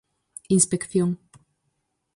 Inspección. 0.57 1.09